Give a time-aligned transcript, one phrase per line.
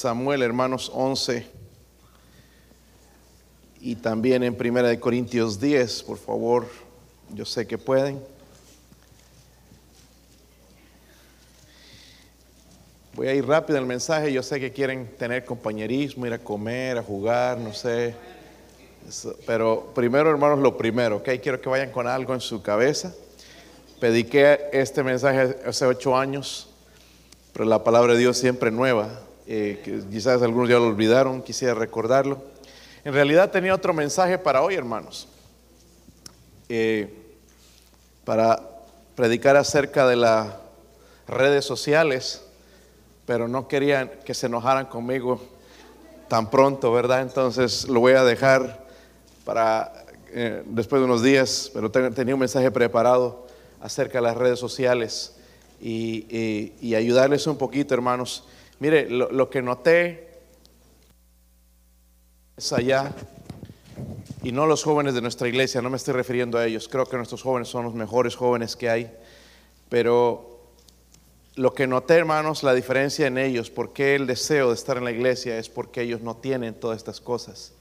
[0.00, 1.44] Samuel, hermanos 11,
[3.80, 6.68] y también en Primera de Corintios 10, por favor,
[7.34, 8.22] yo sé que pueden.
[13.14, 16.98] Voy a ir rápido el mensaje, yo sé que quieren tener compañerismo, ir a comer,
[16.98, 18.14] a jugar, no sé.
[19.48, 21.28] Pero primero, hermanos, lo primero, ¿ok?
[21.42, 23.12] Quiero que vayan con algo en su cabeza.
[23.98, 26.68] Prediqué este mensaje hace ocho años,
[27.52, 29.24] pero la palabra de Dios siempre nueva.
[29.50, 32.42] Eh, quizás algunos ya lo olvidaron, quisiera recordarlo.
[33.02, 35.26] En realidad tenía otro mensaje para hoy, hermanos,
[36.68, 37.10] eh,
[38.26, 38.60] para
[39.14, 40.48] predicar acerca de las
[41.26, 42.42] redes sociales,
[43.24, 45.40] pero no querían que se enojaran conmigo
[46.28, 47.22] tan pronto, ¿verdad?
[47.22, 48.86] Entonces lo voy a dejar
[49.46, 53.46] para eh, después de unos días, pero tenía un mensaje preparado
[53.80, 55.36] acerca de las redes sociales
[55.80, 58.44] y ayudarles un poquito, hermanos.
[58.80, 60.28] Mire, lo, que noté
[62.56, 63.12] es allá,
[64.44, 67.16] y no los jóvenes de nuestra iglesia, no me estoy refiriendo a ellos, creo que
[67.16, 69.12] nuestros jóvenes son los mejores jóvenes que hay,
[69.88, 70.60] pero
[71.56, 75.10] lo que noté, hermanos, la diferencia en ellos, porque el deseo de estar en la
[75.10, 77.72] iglesia es porque ellos no tienen todas estas cosas.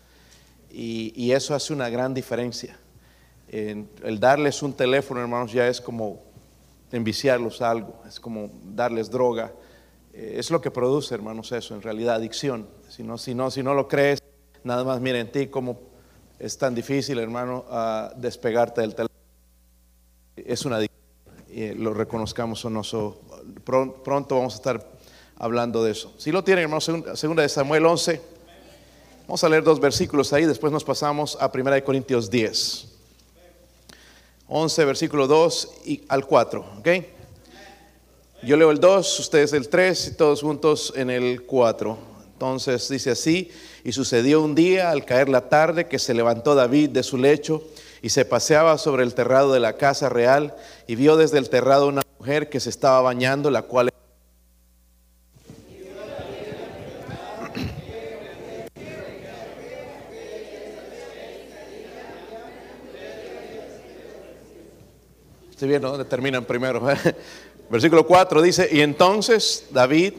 [0.71, 2.75] Y, eso hace una gran diferencia.
[3.49, 6.23] el darles un teléfono, hermanos, ya es como
[6.91, 9.53] enviciarlos algo, es como darles droga
[10.17, 12.67] eh, es lo que produce, hermanos, eso, en realidad, adicción.
[12.89, 14.19] Si no, si no, si no lo crees,
[14.63, 15.79] nada más mira en ti cómo
[16.39, 17.65] es tan difícil, hermano,
[18.15, 19.19] despegarte del teléfono.
[20.35, 20.97] Es una adicción.
[21.49, 22.81] Y lo reconozcamos o no.
[23.63, 24.87] pronto, vamos a estar
[25.35, 26.11] hablando de eso.
[26.17, 28.19] Si lo tienen, hermanos, segunda, de Samuel 11.
[29.27, 32.87] Vamos a leer dos versículos ahí, después nos pasamos a primera de Corintios 10.
[34.47, 36.87] 11, versículo 2 y al 4, ¿ok?
[38.43, 41.97] Yo leo el 2, ustedes el 3 y todos juntos en el 4.
[42.33, 43.49] Entonces dice así,
[43.83, 47.63] y sucedió un día al caer la tarde que se levantó David de su lecho
[48.03, 51.87] y se paseaba sobre el terrado de la casa real y vio desde el terrado
[51.87, 53.89] una mujer que se estaba bañando, la cual...
[65.49, 66.83] Estoy viendo dónde terminan primero.
[67.69, 70.13] Versículo 4 dice, y entonces David,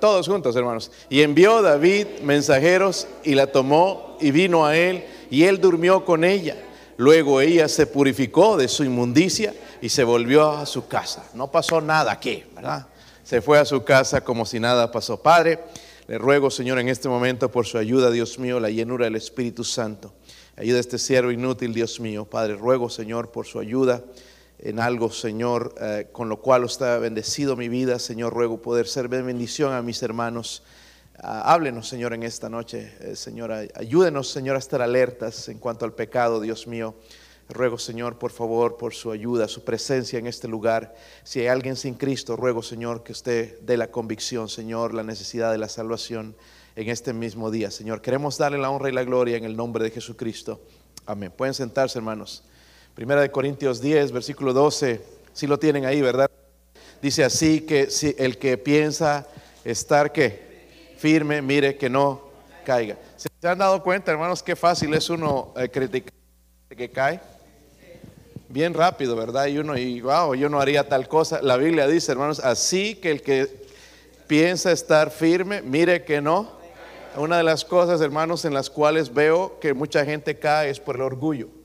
[0.00, 5.44] todos juntos hermanos, y envió David mensajeros y la tomó y vino a él y
[5.44, 6.56] él durmió con ella.
[6.96, 11.24] Luego ella se purificó de su inmundicia y se volvió a su casa.
[11.34, 12.88] No pasó nada aquí, ¿verdad?
[13.22, 15.22] Se fue a su casa como si nada pasó.
[15.22, 15.60] Padre,
[16.08, 19.62] le ruego, Señor, en este momento por su ayuda, Dios mío, la llenura del Espíritu
[19.62, 20.12] Santo.
[20.56, 22.24] Ayuda a este siervo inútil, Dios mío.
[22.24, 24.02] Padre, ruego, Señor, por su ayuda
[24.58, 27.98] en algo, Señor, eh, con lo cual usted ha bendecido mi vida.
[27.98, 30.62] Señor, ruego poder ser bendición a mis hermanos.
[31.20, 32.92] Ah, háblenos, Señor, en esta noche.
[33.00, 36.94] Eh, Señor, ayúdenos, Señor, a estar alertas en cuanto al pecado, Dios mío.
[37.48, 40.94] Ruego, Señor, por favor, por su ayuda, su presencia en este lugar.
[41.24, 45.50] Si hay alguien sin Cristo, ruego, Señor, que usted dé la convicción, Señor, la necesidad
[45.50, 46.36] de la salvación
[46.76, 47.70] en este mismo día.
[47.70, 50.60] Señor, queremos darle la honra y la gloria en el nombre de Jesucristo.
[51.06, 51.32] Amén.
[51.34, 52.44] Pueden sentarse, hermanos.
[52.98, 55.00] Primera de Corintios 10, versículo 12,
[55.32, 56.28] si lo tienen ahí, ¿verdad?
[57.00, 59.24] Dice así que si el que piensa
[59.64, 62.22] estar que firme, mire que no
[62.64, 62.96] caiga.
[63.16, 66.12] ¿Se han dado cuenta, hermanos, qué fácil es uno eh, criticar
[66.76, 67.20] que cae?
[68.48, 69.46] Bien rápido, ¿verdad?
[69.46, 71.40] Y uno, y wow, yo no haría tal cosa.
[71.40, 73.64] La Biblia dice, hermanos, así que el que
[74.26, 76.50] piensa estar firme, mire que no.
[77.16, 80.96] Una de las cosas, hermanos, en las cuales veo que mucha gente cae es por
[80.96, 81.57] el orgullo.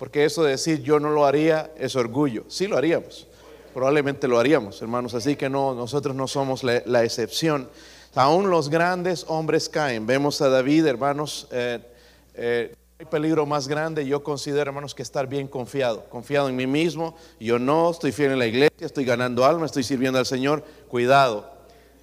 [0.00, 2.44] Porque eso de decir yo no lo haría es orgullo.
[2.48, 3.26] Sí lo haríamos.
[3.74, 5.12] Probablemente lo haríamos, hermanos.
[5.12, 7.68] Así que no, nosotros no somos la, excepción.
[8.14, 10.06] Aún los grandes hombres caen.
[10.06, 11.46] Vemos a David, hermanos.
[11.52, 11.80] Eh,
[12.32, 16.66] eh, hay peligro más grande, yo considero, hermanos, que estar bien confiado, confiado en mí
[16.66, 17.14] mismo.
[17.38, 20.64] Yo no estoy fiel en la iglesia, estoy ganando alma, estoy sirviendo al Señor.
[20.88, 21.50] Cuidado,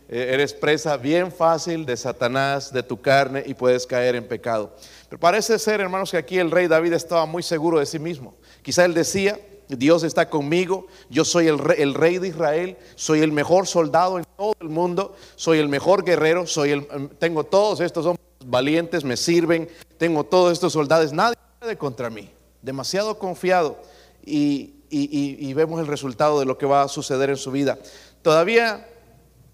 [0.09, 4.73] eres presa bien fácil de Satanás, de tu carne y puedes caer en pecado.
[5.09, 8.35] Pero parece ser, hermanos, que aquí el rey David estaba muy seguro de sí mismo.
[8.61, 13.67] Quizá él decía, Dios está conmigo, yo soy el rey, de Israel, soy el mejor
[13.67, 18.05] soldado en todo el mundo, soy el mejor guerrero, soy el, em, tengo todos estos
[18.05, 22.31] hombres valientes, me sirven, tengo todos estos soldados, nadie puede contra mí.
[22.61, 23.77] Demasiado confiado
[24.25, 27.77] y, y vemos el resultado de lo que va a suceder en su vida.
[28.21, 28.87] Todavía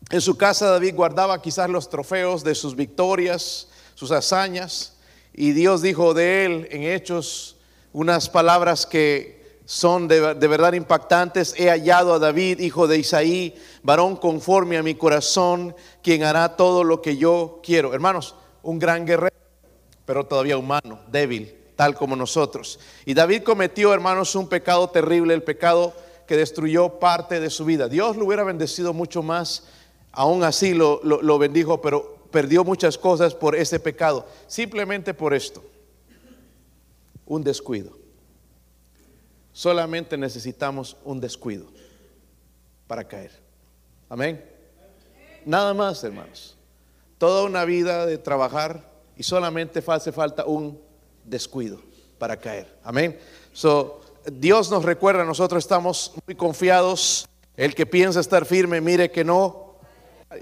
[0.09, 4.94] en su casa David guardaba quizás los trofeos de sus victorias, sus hazañas,
[5.33, 7.57] y Dios dijo de él en Hechos
[7.91, 11.55] unas palabras que son de, de, verdad impactantes.
[11.57, 16.83] He hallado a David, hijo de Isaí, varón conforme a mi corazón, quien hará todo
[16.83, 17.94] lo que yo quiero.
[17.94, 19.35] Hermanos, un gran guerrero,
[20.05, 22.79] pero todavía humano, débil, tal como nosotros.
[23.05, 25.94] Y David cometió, hermanos, un pecado terrible, el pecado
[26.27, 27.88] que destruyó parte de su vida.
[27.88, 29.63] Dios lo hubiera bendecido mucho más,
[30.13, 35.63] aún así lo, bendijo, pero perdió muchas cosas por ese pecado, simplemente por esto,
[37.25, 37.98] un descuido.
[39.51, 41.68] Solamente necesitamos un descuido
[42.88, 43.31] para caer.
[44.10, 44.44] Amén.
[45.45, 46.57] Nada más, hermanos.
[47.18, 50.80] Toda una vida de trabajar y solamente hace falta un
[51.24, 51.80] descuido
[52.18, 52.80] para caer.
[52.83, 53.19] Amén.
[53.51, 54.01] So,
[54.31, 57.27] Dios nos recuerda, nosotros estamos muy confiados.
[57.56, 59.73] El que piensa estar firme, mire que no.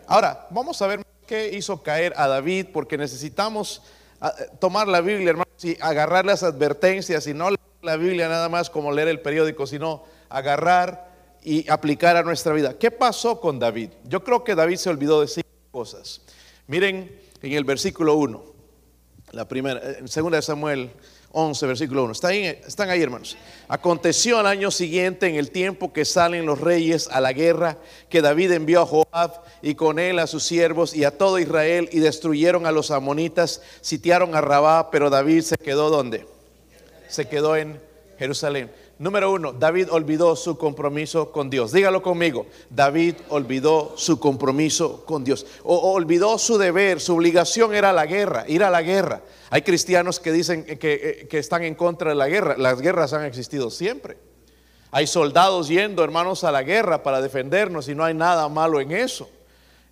[0.07, 3.81] Ahora, vamos a ver qué hizo caer a David, porque necesitamos
[4.19, 7.49] ah, tomar la Biblia, hermanos, y agarrar las advertencias y no
[7.81, 11.09] la Biblia nada más como leer el periódico, sino agarrar
[11.43, 12.77] y aplicar a nuestra vida.
[12.77, 13.89] ¿Qué pasó con David?
[14.03, 16.21] Yo creo que David se olvidó de cinco cosas.
[16.67, 18.44] Miren en el versículo 1,
[19.31, 20.91] la primera, en segunda de Samuel
[21.33, 22.12] 11, versículo 1.
[22.12, 23.38] ¿Están ahí, están ahí, hermanos.
[23.68, 27.78] Aconteció al año siguiente, en el tiempo que salen los reyes a la guerra,
[28.10, 31.88] que David envió a Joab y con él a sus siervos y a todo Israel
[31.92, 36.25] y destruyeron a los amonitas, sitiaron a Rabá, pero David se quedó donde?
[37.07, 37.80] Se quedó en
[38.19, 38.72] Jerusalén.
[39.01, 41.71] Número uno, David olvidó su compromiso con Dios.
[41.71, 42.45] Dígalo conmigo.
[42.69, 45.48] David olvidó su compromiso con Dios.
[45.63, 49.24] O, olvidó su deber, su obligación era la guerra, ir a la guerra.
[49.50, 52.56] Hay cristianos que dicen que, que están en contra de la guerra.
[52.59, 54.18] Las guerras han existido siempre.
[54.92, 58.92] Hay soldados yendo, hermanos, a la guerra para defendernos y no hay nada malo en
[58.92, 59.27] eso.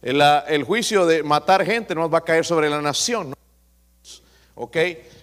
[0.04, 3.34] El, juicio de matar gente no va a caer sobre la nación.
[4.54, 4.78] ¿Ok?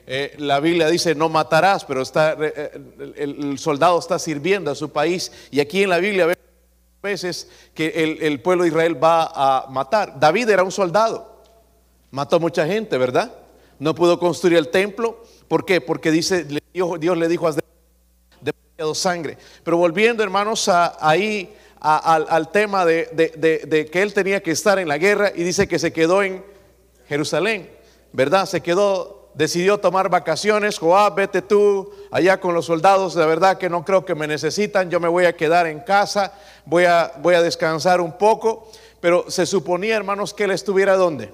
[0.09, 2.71] Eh, la Biblia dice no matarás, pero está, eh,
[3.17, 5.33] el, soldado está sirviendo a su país.
[5.51, 6.33] Y aquí en la Biblia
[7.03, 10.19] veces que el, pueblo de Israel va a matar.
[10.19, 11.43] David era un soldado,
[12.11, 13.33] mató mucha gente, ¿verdad?
[13.79, 15.25] No pudo construir el templo.
[15.49, 15.81] ¿Por qué?
[15.81, 17.59] Porque dice, Dios, le dijo, has
[18.41, 19.39] demasiado sangre.
[19.63, 24.89] Pero volviendo, hermanos, a, ahí a, al, tema de que él tenía que estar en
[24.89, 26.45] la guerra y dice que se quedó en
[27.09, 27.71] Jerusalén,
[28.13, 28.47] ¿verdad?
[28.47, 30.79] Se quedó decidió tomar vacaciones.
[30.79, 33.15] Joab, vete tú allá con los soldados.
[33.15, 34.91] La verdad que no creo que me necesitan.
[34.91, 36.33] Yo me voy a quedar en casa.
[36.65, 38.71] Voy a, voy a descansar un poco.
[39.01, 41.33] Pero se suponía, hermanos, que él estuviera donde?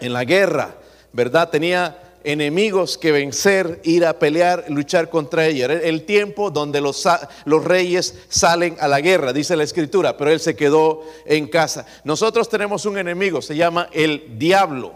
[0.00, 0.74] En la guerra,
[1.12, 1.50] ¿verdad?
[1.50, 5.46] Tenía enemigos que vencer, ir a pelear, luchar contra.
[5.46, 7.06] Era el tiempo donde los,
[7.44, 11.84] los reyes salen a la guerra, dice la escritura, pero él se quedó en casa.
[12.04, 14.94] Nosotros tenemos un enemigo, se llama el diablo,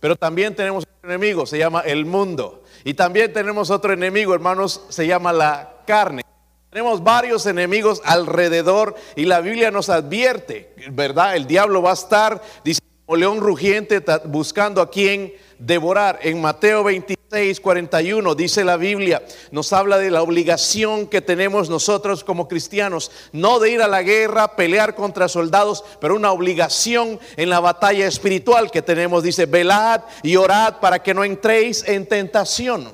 [0.00, 2.62] pero también tenemos enemigo, se llama el mundo.
[2.84, 6.22] Y también tenemos otro enemigo, hermanos, se llama la carne.
[6.70, 11.34] Tenemos varios enemigos alrededor y la Biblia nos advierte, ¿verdad?
[11.34, 16.20] El diablo va a estar, dice, como león rugiente, buscando a quien devorar.
[16.22, 16.84] En Mateo
[17.30, 19.22] 26, 41 dice la Biblia,
[19.52, 24.02] nos habla de la obligación que tenemos nosotros como cristianos, no de ir a la
[24.02, 29.22] guerra, pelear contra soldados, pero una obligación en la batalla espiritual que tenemos.
[29.22, 32.92] Dice, velad y orad para que no entréis en tentación.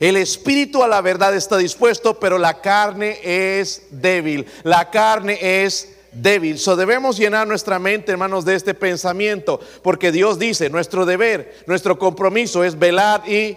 [0.00, 4.44] El espíritu a la verdad está dispuesto, pero la carne es débil.
[4.64, 6.58] La carne es débil.
[6.58, 11.98] So debemos llenar nuestra mente, hermanos, de este pensamiento, porque Dios dice, nuestro deber, nuestro
[11.98, 13.56] compromiso es velar y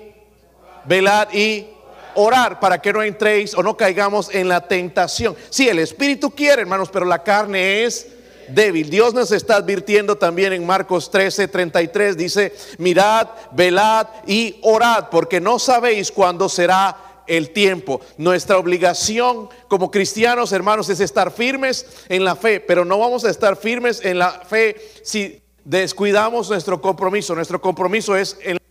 [0.85, 1.67] velar y
[2.15, 5.35] orar para que no entréis o no caigamos en la tentación.
[5.50, 8.07] Sí, el espíritu quiere, hermanos, pero la carne es
[8.47, 8.89] débil.
[8.89, 15.41] Dios nos está advirtiendo también en Marcos 13, 33, dice, mirad, velad y orad, porque
[15.41, 18.01] no sabéis cuándo será el tiempo.
[18.17, 23.29] Nuestra obligación como cristianos, hermanos, es estar firmes en la fe, pero no vamos a
[23.29, 27.36] estar firmes en la fe si descuidamos nuestro compromiso.
[27.36, 28.65] Nuestro compromiso es en la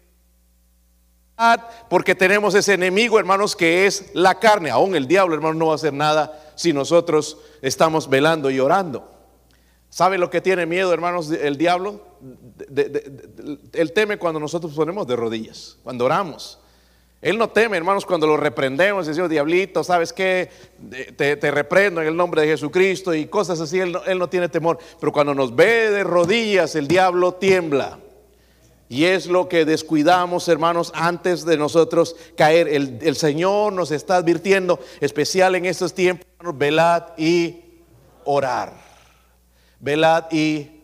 [1.89, 4.71] porque tenemos ese enemigo, hermanos, que es la carne.
[4.71, 9.11] Aún el diablo, hermanos, no va a hacer nada si nosotros estamos velando y orando.
[9.91, 12.01] ¿Sabe lo que tiene miedo, hermanos, el diablo?
[12.21, 16.59] De, él teme cuando nosotros ponemos de rodillas, cuando oramos.
[17.25, 20.51] Él no teme, hermanos, cuando lo reprendemos, decimos, diablito, ¿sabes qué?
[21.17, 24.79] Te, reprendo en el nombre de Jesucristo y cosas así, él no, tiene temor.
[25.01, 27.99] Pero cuando nos ve de rodillas, el diablo tiembla.
[28.91, 32.69] Y es lo que descuidamos, hermanos, antes de nosotros caer.
[32.69, 36.27] El, el Señor nos está advirtiendo, especial en estos tiempos,
[36.59, 37.57] velad y
[38.27, 38.75] orar.
[39.81, 40.83] Velad y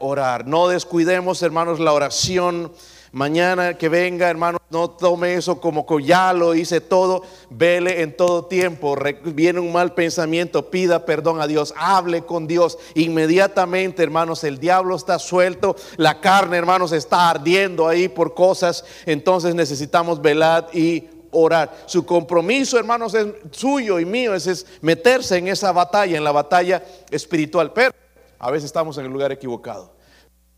[0.00, 0.46] orar.
[0.46, 2.72] No descuidemos, hermanos, la oración
[3.12, 7.22] Mañana que venga, hermano, no tome eso como que ya lo hice todo.
[7.50, 8.96] Vele en todo tiempo.
[9.22, 11.74] Viene un mal pensamiento, pida perdón a Dios.
[11.76, 12.78] Hable con Dios.
[12.94, 15.76] Inmediatamente, hermanos, el diablo está suelto.
[15.98, 18.82] La carne, hermanos, está ardiendo ahí por cosas.
[19.04, 21.70] Entonces necesitamos velar y orar.
[21.84, 24.34] Su compromiso, hermanos, es suyo y mío.
[24.34, 27.74] Es, es meterse en esa batalla, en la batalla espiritual.
[27.74, 27.92] Pero
[28.38, 29.92] a veces estamos en el lugar equivocado.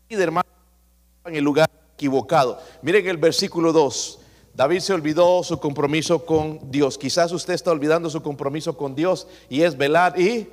[0.07, 0.47] Y de hermano,
[1.25, 2.59] en el lugar equivocado.
[2.81, 4.19] Miren el versículo 2.
[4.53, 6.97] David se olvidó su compromiso con Dios.
[6.97, 10.47] Quizás usted está olvidando su compromiso con Dios y es velar y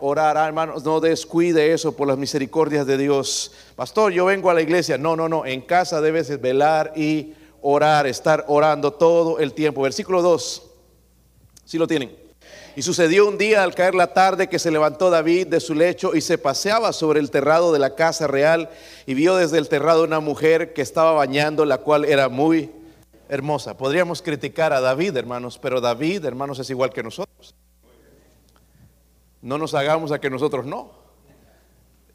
[0.00, 0.36] orar.
[0.36, 3.52] Ah, hermanos, no descuide eso por las misericordias de Dios.
[3.76, 4.98] Pastor, yo vengo a la iglesia.
[4.98, 5.46] No, no, no.
[5.46, 9.82] En casa debes velar y orar, estar orando todo el tiempo.
[9.82, 10.62] Versículo 2.
[11.64, 12.23] Si lo tienen.
[12.76, 16.16] Y sucedió un día al caer la tarde que se levantó David de su lecho
[16.16, 18.68] y se paseaba sobre el terrado de la casa real
[19.06, 22.72] y vio desde el terrado una mujer que estaba bañando, la cual era muy
[23.28, 23.76] hermosa.
[23.76, 27.54] Podríamos criticar a David, hermanos, pero David, hermanos, es igual que nosotros.
[29.40, 30.90] No nos hagamos a que nosotros no.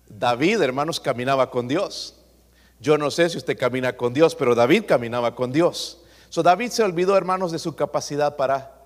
[0.10, 2.16] David, hermanos, caminaba con Dios.
[2.82, 6.02] Yo no sé si usted camina con Dios, pero David caminaba con Dios.
[6.30, 8.79] So David se olvidó, hermanos, de su capacidad para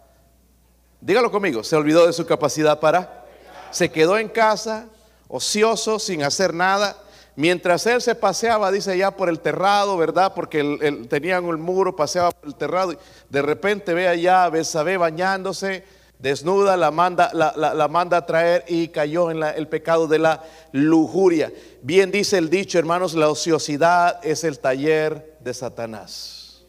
[1.04, 3.26] Dígalo conmigo, se olvidó de su capacidad para,
[3.72, 4.88] se quedó en casa,
[5.28, 6.96] ocioso, sin hacer nada.
[7.36, 10.34] Mientras él se paseaba, dice ya por el terrado, ¿verdad?
[10.34, 12.96] Porque él, tenían el muro, paseaba por el terrado.
[13.30, 15.84] de repente ve allá a Besabé bañándose,
[16.20, 20.42] desnuda, la manda, la, manda a traer y cayó en el pecado de la
[20.72, 21.52] lujuria.
[21.82, 26.64] Bien dice el dicho, hermanos, la ociosidad es el taller de Satanás.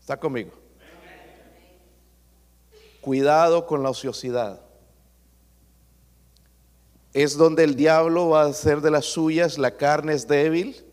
[0.00, 0.61] ¿Está conmigo?
[3.02, 4.60] Cuidado con la ociosidad.
[7.12, 10.86] Es donde el diablo va a hacer de las suyas, la carne es débil.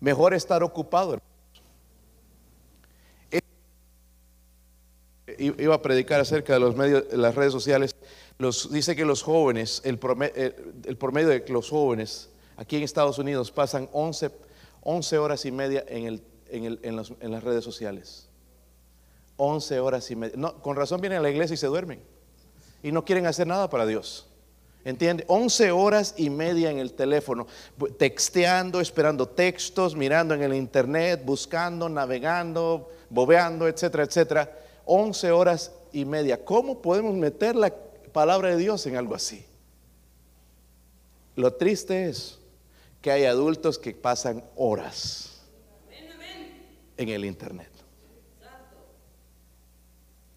[0.00, 1.20] Mejor estar ocupado.
[5.38, 7.94] Iba a predicar acerca de los medios, las redes sociales.
[8.38, 10.34] Los, dice que los jóvenes, el promedio,
[10.84, 14.32] el promedio, de los jóvenes aquí en Estados Unidos pasan 11,
[14.82, 18.27] 11 horas y media en, el, en, el, en, en las redes sociales.
[19.38, 20.36] 11 horas y media.
[20.36, 22.02] No, con razón vienen a la iglesia y se duermen.
[22.82, 24.26] Y no quieren hacer nada para Dios.
[24.84, 25.24] ¿Entiende?
[25.26, 27.46] 11 horas y media en el teléfono,
[27.98, 34.58] texteando, esperando textos, mirando en el internet, buscando, navegando, bobeando, etcétera, etcétera.
[34.84, 36.44] 11 horas y media.
[36.44, 37.74] ¿Cómo podemos meter la
[38.12, 39.44] palabra de Dios en algo así?
[41.36, 42.38] Lo triste es
[43.00, 45.42] que hay adultos que pasan horas
[46.96, 47.77] en el internet.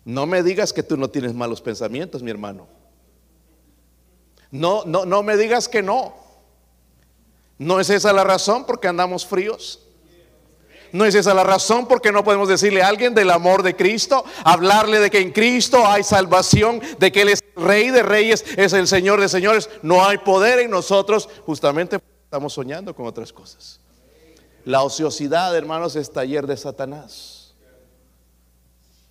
[0.04, 2.68] No me digas que tú no tienes malos pensamientos, mi hermano.
[4.50, 6.14] No, no, no me digas que no.
[7.58, 9.88] No es esa la razón porque andamos fríos.
[10.92, 14.26] No es esa la razón porque no podemos decirle a alguien del amor de Cristo,
[14.44, 18.74] hablarle de que en Cristo hay salvación, de que Él es Rey de Reyes, es
[18.74, 19.70] el Señor de Señores.
[19.84, 23.80] No hay poder en nosotros, justamente estamos soñando con otras cosas.
[24.66, 27.41] La ociosidad, hermanos, es taller de Satanás.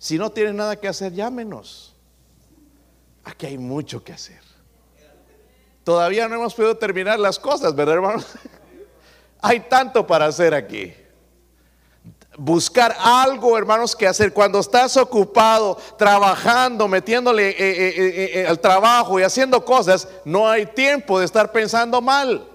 [0.01, 1.93] Si no tienen nada que hacer, llámenos.
[3.23, 4.41] Aquí hay mucho que hacer.
[5.83, 8.25] Todavía no hemos podido terminar las cosas, ¿verdad, hermanos?
[9.41, 10.91] hay tanto para hacer aquí.
[12.35, 14.33] Buscar algo, hermanos, que hacer.
[14.33, 20.65] Cuando estás ocupado, trabajando, metiéndole eh, eh, eh, al trabajo y haciendo cosas, no hay
[20.65, 22.50] tiempo de estar pensando mal.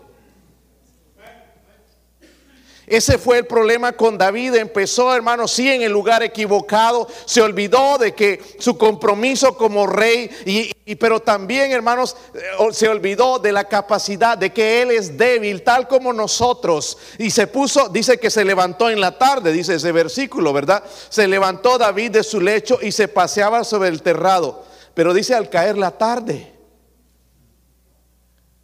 [2.86, 4.54] Ese fue el problema con David.
[4.54, 7.08] Empezó, hermanos, sí, en el lugar equivocado.
[7.24, 12.40] Se olvidó de que su compromiso como rey, y, pero también, hermanos, eh,
[12.70, 16.96] se olvidó de la capacidad de que él es débil, tal como nosotros.
[17.18, 20.84] Y se puso, dice que se levantó en la tarde, dice ese versículo, ¿verdad?
[21.08, 24.64] Se levantó David de su lecho y se paseaba sobre el terrado.
[24.94, 26.52] Pero dice al caer la tarde.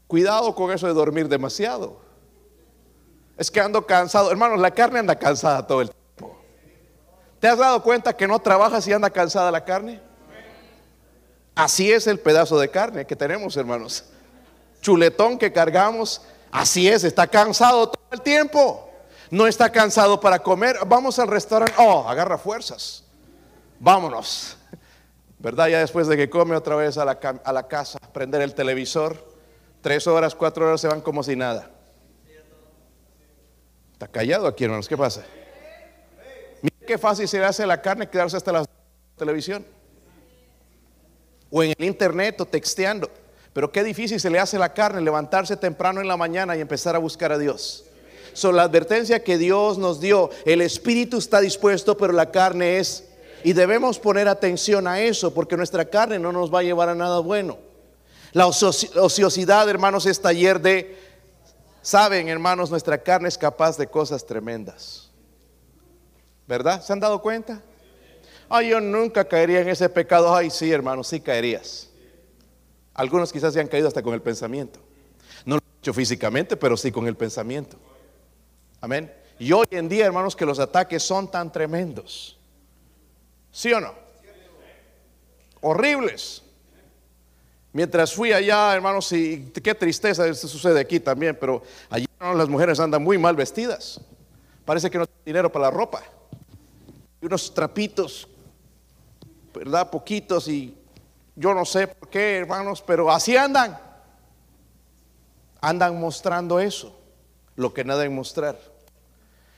[0.07, 2.02] Cuidado con eso de dormir demasiado.
[3.37, 4.31] Es que ando cansado.
[4.31, 6.37] Hermanos, la carne anda cansada todo el tiempo.
[7.41, 10.01] ¿Te has dado cuenta que no trabajas y anda cansada la carne?
[11.55, 14.05] Así es el pedazo de carne que tenemos, hermanos.
[14.81, 18.89] Chuletón que cargamos, así es, está cansado todo el tiempo.
[19.31, 20.77] No está cansado para comer.
[20.87, 21.75] Vamos al restaurante.
[21.79, 23.03] Oh, agarra fuerzas.
[23.81, 24.57] Vámonos.
[25.39, 25.69] ¿Verdad?
[25.69, 29.33] Ya después de que come otra vez a la, a la casa, prender el televisor.
[29.81, 31.72] Tres horas, cuatro horas se van como si nada.
[34.03, 34.89] Está callado aquí, hermanos.
[34.89, 35.23] ¿Qué pasa?
[36.61, 38.65] Mira qué fácil se le hace a la carne quedarse hasta la
[39.17, 39.65] televisión.
[41.53, 43.09] O en el internet o texteando.
[43.53, 46.61] Pero qué difícil se le hace a la carne levantarse temprano en la mañana y
[46.61, 47.85] empezar a buscar a Dios.
[48.33, 50.31] Son la advertencia que Dios nos dio.
[50.45, 53.09] El espíritu está dispuesto, pero la carne es...
[53.45, 56.97] Y debemos poner atención a eso, porque nuestra carne no nos va a llevar a
[56.97, 57.57] nada bueno.
[58.33, 61.12] La ociosidad, hermanos, es taller de...
[61.83, 65.11] Saben, hermanos, nuestra carne es capaz de cosas tremendas.
[66.47, 66.83] ¿Verdad?
[66.83, 67.61] ¿Se han dado cuenta?
[68.49, 70.35] Ay, yo nunca caería en ese pecado.
[70.35, 71.91] Ay, sí, hermanos, sí caerías.
[72.95, 74.79] Algunos quizás se han caído hasta con el pensamiento.
[75.45, 77.77] No lo he hecho físicamente, pero sí con el pensamiento.
[78.81, 79.13] Amén.
[79.39, 82.39] Y hoy en día, hermanos, que los ataques son tan tremendos.
[83.51, 83.93] ¿Sí o no?
[85.63, 86.43] Horribles.
[87.73, 92.79] Mientras fui allá, hermanos, y qué tristeza esto sucede aquí también, pero allí las mujeres
[92.79, 94.01] andan muy mal vestidas.
[94.65, 96.03] Parece que no tienen dinero para la ropa.
[97.21, 98.29] Y unos trapitos,
[99.55, 99.91] ¿verdad?
[99.91, 100.77] Poquitos y
[101.35, 103.79] yo no sé por qué, hermanos, pero así andan.
[105.61, 106.99] Andan mostrando eso,
[107.57, 108.59] lo que nada deben mostrar.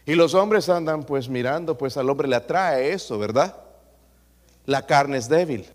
[0.07, 3.57] Y los hombres andan pues mirando, pues al hombre le atrae eso, ¿verdad?
[4.67, 5.67] La carne es débil.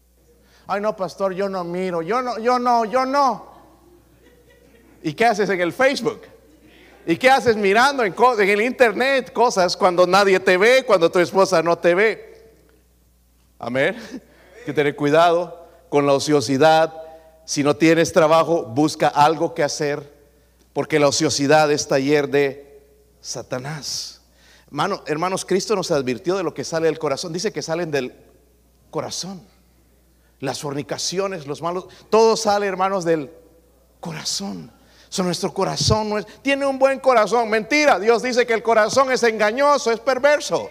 [0.71, 3.43] Ay, no, pastor, yo no miro, yo no, yo no, yo no.
[5.01, 6.21] ¿Y qué haces en el Facebook?
[7.07, 11.63] ¿Y qué haces mirando en, el internet cosas cuando nadie te ve, cuando tu esposa
[11.63, 12.51] no te ve?
[13.57, 13.97] Amén.
[14.59, 16.93] Hay que tener cuidado con la ociosidad.
[17.45, 20.07] Si no tienes trabajo, busca algo que hacer,
[20.71, 22.83] porque la ociosidad es taller de
[23.21, 24.21] Satanás.
[25.07, 27.33] hermanos, Cristo nos advirtió de lo que sale del corazón.
[27.33, 28.13] Dice que salen del
[28.91, 29.41] corazón.
[30.39, 33.31] Las fornicaciones, los malos, todo sale, hermanos, del
[33.99, 34.71] corazón.
[35.17, 37.49] Nuestro corazón no es, tiene un buen corazón.
[37.49, 40.69] Mentira, Dios dice que el corazón es engañoso, es perverso.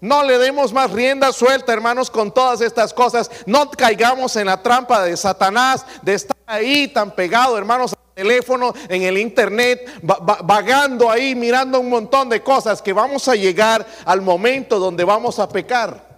[0.00, 3.30] No le demos más rienda suelta, hermanos, con todas estas cosas.
[3.46, 8.74] No caigamos en la trampa de Satanás, de estar ahí tan pegado, hermanos, al teléfono,
[8.88, 14.22] en el internet, vagando ahí, mirando un montón de cosas, que vamos a llegar al
[14.22, 16.15] momento donde vamos a pecar.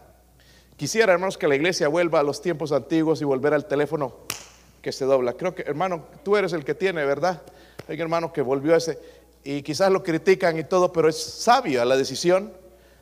[0.79, 4.15] Quisiera, hermanos, que la iglesia vuelva a los tiempos antiguos y volver al teléfono
[4.81, 5.33] que se dobla.
[5.33, 7.43] Creo que, hermano, tú eres el que tiene, ¿verdad?
[7.89, 8.97] Hay un hermano que volvió a ese,
[9.43, 12.53] y quizás lo critican y todo, pero es sabia la decisión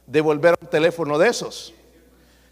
[0.06, 1.74] de volver a un teléfono de esos.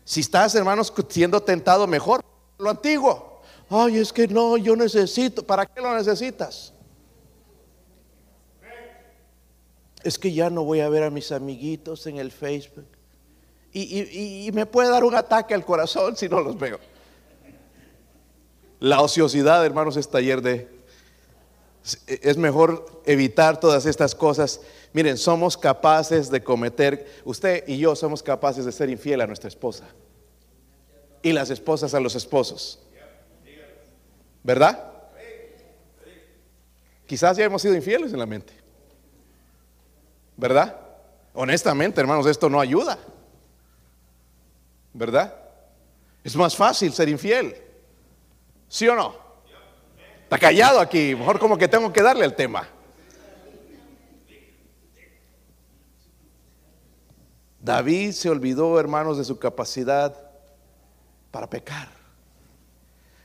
[0.04, 2.20] Si estás, hermanos, siendo tentado, mejor
[2.58, 3.40] lo antiguo.
[3.70, 5.42] Ay, es que no, yo necesito.
[5.42, 6.74] ¿Para qué lo necesitas?
[10.02, 12.93] Es que ya no voy a ver a mis amiguitos en el Facebook.
[13.76, 16.78] Y, y me puede dar un ataque al corazón si no los veo.
[18.78, 20.72] La ociosidad, hermanos, es taller de...
[22.06, 24.60] Es mejor evitar todas estas cosas
[24.94, 29.48] Miren, somos capaces de cometer, usted y yo somos capaces de ser infiel a nuestra
[29.48, 29.86] esposa.
[31.20, 32.78] Y las esposas a los esposos.
[34.44, 34.92] ¿Verdad?
[37.06, 38.52] Quizás ya hemos sido infieles en la mente.
[40.36, 40.76] ¿Verdad?
[41.32, 42.96] Honestamente, hermanos, esto no ayuda.
[44.94, 45.34] ¿Verdad?
[46.22, 47.54] Es más fácil ser infiel.
[48.68, 49.14] ¿Sí o no?
[50.22, 51.14] Está callado aquí.
[51.14, 52.68] Mejor como que tengo que darle el tema.
[57.60, 60.14] David se olvidó, hermanos, de su capacidad
[61.30, 61.88] para pecar,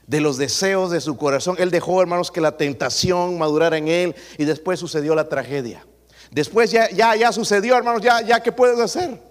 [0.06, 1.56] de los deseos de su corazón.
[1.58, 5.86] Él dejó, hermanos, que la tentación madurara en él y después sucedió la tragedia.
[6.30, 9.29] Después ya, ya, ya sucedió, hermanos, ya, ya, ¿qué puedes hacer?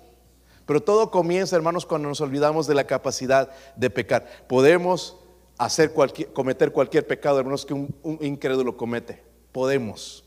[0.69, 4.27] Pero todo comienza, hermanos, cuando nos olvidamos de la capacidad de pecar.
[4.47, 5.17] Podemos
[5.57, 9.23] hacer cualquier, cometer cualquier pecado, hermanos, que un, un incrédulo comete.
[9.51, 10.25] Podemos.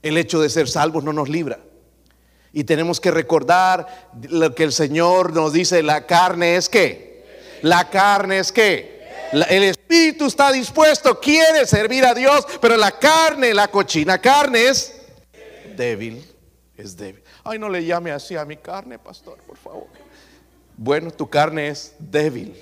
[0.00, 1.58] El hecho de ser salvos no nos libra.
[2.52, 7.26] Y tenemos que recordar lo que el Señor nos dice, la carne es que,
[7.62, 13.52] la carne es que, el espíritu está dispuesto, quiere servir a Dios, pero la carne,
[13.52, 14.94] la cochina carne es
[15.76, 16.24] débil,
[16.76, 17.24] es débil.
[17.50, 19.86] Ay, no le llame así a mi carne, pastor, por favor.
[20.76, 22.54] Bueno, tu carne es débil.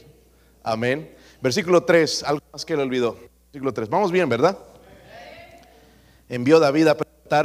[0.62, 1.12] Amén.
[1.40, 3.18] Versículo 3, algo más que le olvidó.
[3.46, 3.88] Versículo 3.
[3.88, 4.57] Vamos bien, ¿verdad?
[6.29, 6.96] Envió David a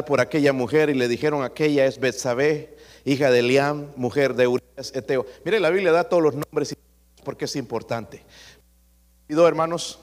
[0.06, 4.92] por aquella mujer y le dijeron aquella es Betsabé, hija de Liam, mujer de Urias
[4.94, 5.26] Eteo.
[5.44, 6.76] Mire, la Biblia da todos los nombres
[7.24, 8.24] porque es importante.
[9.26, 10.00] Pido, hermanos,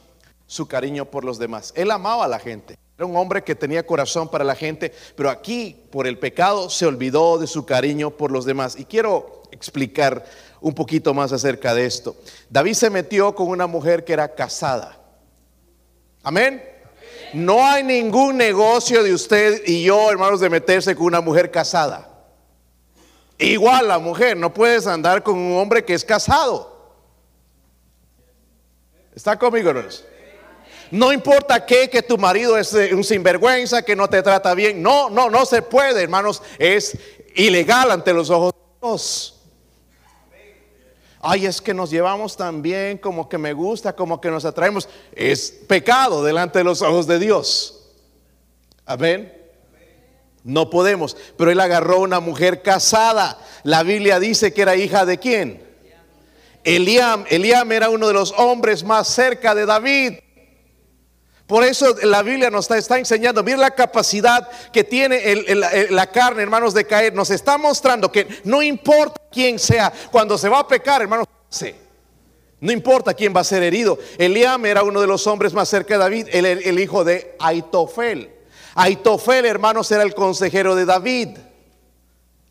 [0.46, 1.72] su cariño por los demás.
[1.76, 2.76] Él amaba a la gente.
[2.98, 6.84] Era un hombre que tenía corazón para la gente, pero aquí por el pecado se
[6.84, 8.74] olvidó de su cariño por los demás.
[8.76, 10.24] Y quiero explicar
[10.60, 12.16] un poquito más acerca de esto.
[12.50, 15.00] David se metió con una mujer que era casada.
[16.24, 16.60] Amén.
[17.32, 22.08] No hay ningún negocio de usted y yo, hermanos, de meterse con una mujer casada.
[23.38, 26.96] Igual la mujer, no puedes andar con un hombre que es casado.
[29.14, 30.04] ¿Está conmigo, hermanos?
[30.90, 34.82] No importa qué, que tu marido es eh, un sinvergüenza, que no te trata bien.
[34.82, 36.42] No, no, no se puede, hermanos.
[36.58, 36.96] Es
[37.34, 39.34] ilegal ante los ojos de Dios.
[41.20, 44.88] Ay, es que nos llevamos tan bien, como que me gusta, como que nos atraemos.
[45.12, 47.90] Es pecado delante de los ojos de Dios.
[48.86, 49.34] Amén.
[50.44, 51.16] No podemos.
[51.36, 53.38] Pero él agarró una mujer casada.
[53.64, 55.62] La Biblia dice que era hija de quién?
[56.64, 57.24] Eliam.
[57.28, 60.14] Eliam era uno de los hombres más cerca de David.
[61.48, 65.34] Por eso la Biblia nos está, enseñando, mira la capacidad que tiene
[65.88, 67.14] la carne, hermanos, de caer.
[67.14, 71.26] Nos está mostrando que no importa quién sea, cuando se va a pecar, hermanos,
[72.60, 73.98] no importa quién va a ser herido.
[74.18, 78.30] Eliam era uno de los hombres más cerca de David, el, el hijo de Aitofel.
[78.74, 81.28] Aitofel, hermanos, era el consejero de David.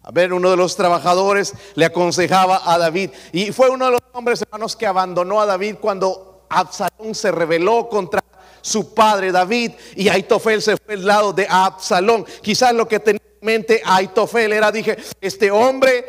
[0.02, 3.12] A ver, uno de los trabajadores le aconsejaba a David.
[3.32, 7.88] Y fue uno de los hombres, hermanos, que abandonó a David cuando Absalón se rebeló
[7.90, 8.22] contra
[8.68, 12.26] su padre David y Aitofel se fue al lado de Absalón.
[12.42, 16.06] Quizás lo que tenía en mente Aitofel era, dije, este hombre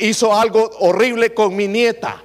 [0.00, 2.22] hizo algo horrible con mi nieta.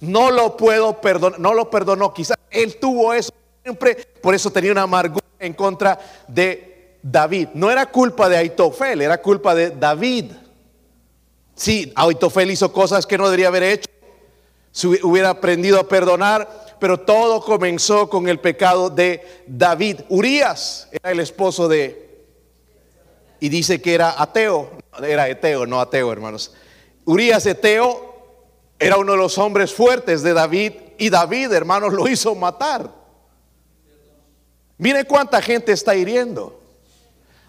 [0.00, 2.12] No lo puedo perdonar, no lo perdonó.
[2.12, 7.50] Quizás él tuvo eso siempre, por eso tenía una amargura en contra de David.
[7.54, 10.32] No era culpa de Aitofel, era culpa de David.
[11.54, 13.88] Sí, Aitofel hizo cosas que no debería haber hecho.
[14.72, 20.00] Si hubiera aprendido a perdonar, pero todo comenzó con el pecado de David.
[20.08, 22.26] Urias era el esposo de,
[23.38, 24.68] y dice que era ateo,
[25.00, 26.52] era eteo, no ateo, hermanos.
[27.04, 28.16] Urias eteo
[28.80, 32.90] era uno de los hombres fuertes de David y David, hermanos, lo hizo matar.
[34.76, 36.60] Mire cuánta gente está hiriendo.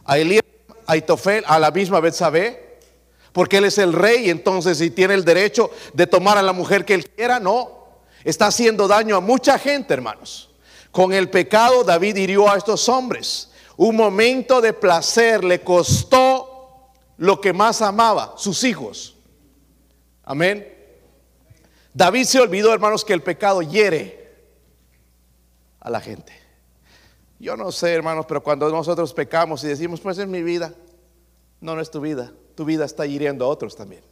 [0.06, 0.43] A Elías,
[0.86, 2.78] a Itofel, a la misma Betsabé,
[3.32, 6.86] porque él es el rey, entonces si tiene el derecho de tomar a la mujer
[6.86, 7.82] que él quiera, no.
[8.23, 10.49] Está haciendo daño a mucha gente, hermanos.
[10.91, 13.51] Con el pecado David hirió a estos hombres.
[13.75, 19.15] Un momento de placer le costó lo que más amaba, sus hijos.
[20.23, 20.67] Amén.
[21.93, 24.36] David se olvidó, hermanos, que el pecado hiere
[25.79, 26.33] a la gente.
[27.39, 30.73] Yo no sé, hermanos, pero cuando nosotros pecamos y decimos, pues es mi vida,
[31.59, 32.31] no, no es tu vida.
[32.55, 34.03] Tu vida está hiriendo a otros también.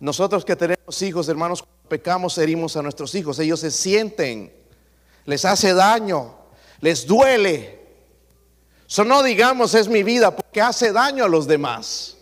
[0.00, 3.38] Nosotros que tenemos hijos, hermanos, pecamos, herimos a nuestros hijos.
[3.38, 4.52] Ellos se sienten,
[5.24, 6.34] les hace daño,
[6.80, 7.78] les duele.
[8.88, 12.16] Eso no digamos es mi vida porque hace daño a los demás.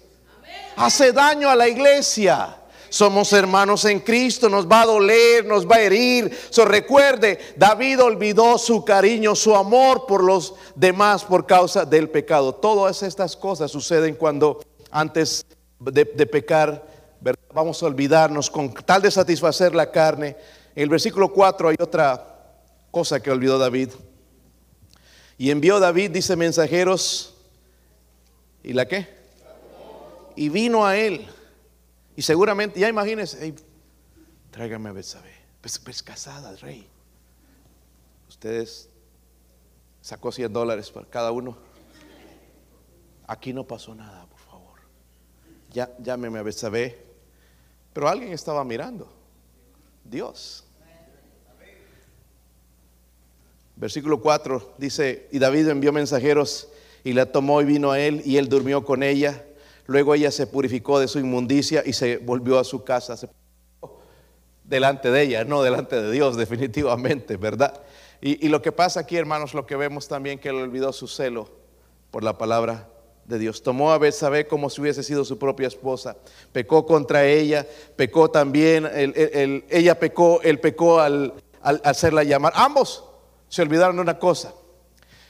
[0.76, 2.56] Hace daño a la iglesia.
[2.88, 6.36] Somos hermanos en Cristo, nos va a doler, nos va a herir.
[6.50, 12.54] So, recuerde, David olvidó su cariño, su amor por los demás por causa del pecado.
[12.54, 15.44] Todas estas cosas suceden cuando antes
[15.78, 16.95] de pecar
[17.54, 20.36] Vamos a olvidarnos con tal de satisfacer la carne.
[20.74, 22.36] En el versículo 4 hay otra
[22.90, 23.90] cosa que olvidó David.
[25.38, 27.34] Y envió David, dice mensajeros,
[28.62, 29.08] ¿y la qué?
[30.34, 31.26] Y vino a él.
[32.14, 33.54] Y seguramente, ya imagínense,
[34.50, 35.34] tráigame a Betsabé.
[35.60, 36.88] Pues, pues casada, rey.
[38.28, 38.88] Ustedes
[40.00, 41.56] sacó 100 dólares para cada uno.
[43.26, 44.80] Aquí no pasó nada, por favor.
[45.72, 47.05] Ya, llámeme a Betsabé.
[47.96, 49.08] Pero alguien estaba mirando.
[50.04, 50.64] Dios.
[53.74, 56.68] Versículo 4 dice, y David envió mensajeros
[57.04, 59.46] y la tomó y vino a él y él durmió con ella.
[59.86, 63.16] Luego ella se purificó de su inmundicia y se volvió a su casa.
[64.62, 67.80] delante de ella, no delante de Dios, definitivamente, ¿verdad?
[68.20, 71.08] Y, y, lo que pasa aquí, hermanos, lo que vemos también que él olvidó su
[71.08, 71.48] celo
[72.10, 72.90] por la palabra
[73.26, 73.62] de Dios.
[73.62, 76.16] Tomó a Betsabé como si hubiese sido su propia esposa.
[76.52, 78.88] Pecó contra ella, pecó también,
[79.68, 82.52] ella pecó, él pecó al, hacerla llamar.
[82.56, 83.04] Ambos
[83.48, 84.52] se olvidaron de una cosa.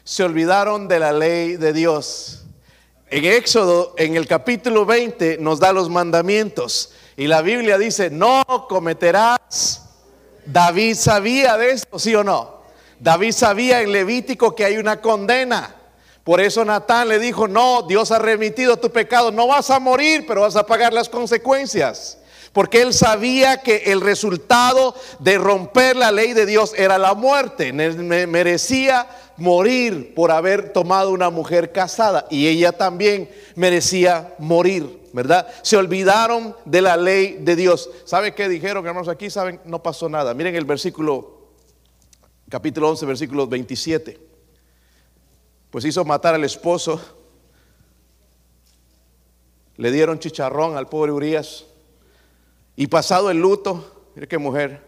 [0.05, 2.45] Se olvidaron de la ley de Dios.
[3.09, 6.93] En Éxodo, en el capítulo 20, nos da los mandamientos.
[7.17, 9.83] Y la Biblia dice, no cometerás.
[10.45, 12.57] David sabía de esto, ¿sí o no?
[13.01, 15.76] David sabía en Levítico que hay una condena.
[16.27, 20.25] Por eso Natán le dijo, no, Dios ha remitido tu pecado, no vas a morir,
[20.27, 22.19] pero vas a pagar las consecuencias.
[22.53, 27.73] Porque él sabía que el resultado de romper la ley de Dios era la muerte.
[27.73, 32.27] Merecía morir por haber tomado una mujer casada.
[32.29, 35.47] Y ella también merecía morir, ¿verdad?
[35.62, 37.89] Se olvidaron de la ley de Dios.
[38.05, 39.09] ¿Sabe qué dijeron, hermanos?
[39.09, 40.35] Aquí saben, no pasó nada.
[40.35, 41.53] Miren el versículo,
[42.49, 44.26] capítulo 11, versículo 27
[45.77, 46.99] pues hizo matar al esposo.
[49.77, 51.67] Le dieron chicharrón al pobre Urias.
[52.77, 54.81] Y pasado el luto, mire qué mujer,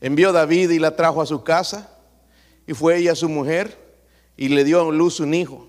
[0.00, 1.96] Envió David y la trajo a su casa,
[2.66, 3.78] y fue ella su mujer,
[4.36, 5.68] y le dio a luz un hijo.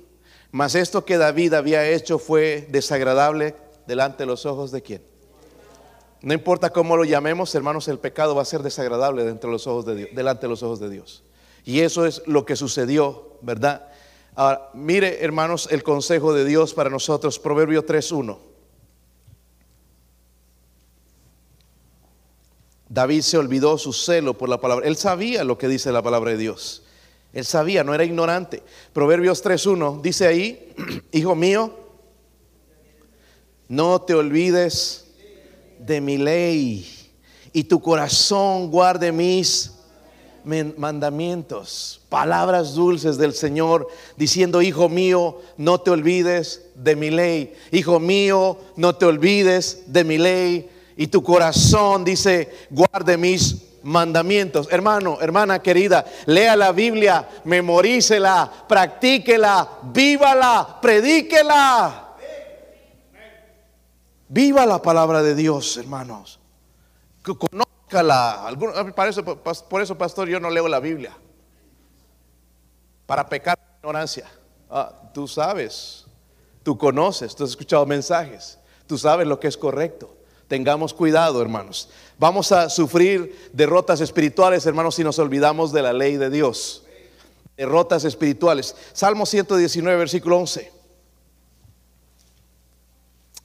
[0.50, 3.54] Mas esto que David había hecho fue desagradable
[3.86, 5.04] delante de los ojos de quién.
[6.24, 9.86] No importa cómo lo llamemos, hermanos, el pecado va a ser desagradable de los ojos
[9.86, 11.22] de Dios, delante de los ojos de Dios.
[11.66, 13.90] Y eso es lo que sucedió, ¿verdad?
[14.36, 18.38] Ahora, mire, hermanos, el consejo de Dios para nosotros, Proverbio 3.1.
[22.89, 24.88] David se olvidó su celo por la palabra.
[24.88, 26.84] Él sabía lo que dice la palabra de Dios.
[27.34, 28.63] Él sabía, no era ignorante.
[28.94, 30.74] Proverbios 3.1 dice ahí,
[31.12, 31.78] hijo mío,
[33.68, 35.06] no te olvides
[35.78, 37.12] de mi ley
[37.54, 39.79] y tu corazón guarde mis
[40.78, 47.54] mandamientos, palabras dulces del Señor, diciendo, hijo mío, no te olvides de mi ley.
[47.72, 50.70] Hijo mío, no te olvides de mi ley.
[50.98, 54.68] Y tu corazón dice, guarde mis mandamientos.
[54.72, 62.16] Hermano, hermana querida, lea la Biblia, memorícela, practíquela, vívala, predíquela.
[64.28, 66.40] Viva la palabra de Dios, hermanos.
[69.67, 71.17] Por eso, pastor, yo no leo la Biblia.
[73.06, 74.30] Para pecar ignorancia.
[74.69, 76.06] Ah, tú sabes,
[76.62, 80.15] tú conoces, tú has escuchado mensajes, tú sabes lo que es correcto.
[80.47, 81.89] Tengamos cuidado, hermanos.
[82.17, 86.84] Vamos a sufrir derrotas espirituales, hermanos, si nos olvidamos de la ley de Dios.
[87.58, 88.75] Derrotas espirituales.
[88.93, 90.71] Salmo 119, versículo 11.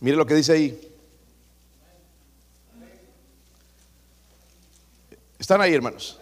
[0.00, 0.93] Mire lo que dice ahí.
[5.44, 6.18] ¿Están ahí, hermanos?